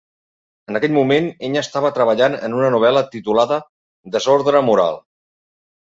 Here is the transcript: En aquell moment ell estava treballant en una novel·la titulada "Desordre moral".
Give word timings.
En 0.71 0.77
aquell 0.79 0.95
moment 0.95 1.27
ell 1.49 1.57
estava 1.61 1.91
treballant 1.99 2.37
en 2.47 2.57
una 2.61 2.71
novel·la 2.77 3.05
titulada 3.17 3.61
"Desordre 4.17 4.63
moral". 4.71 4.99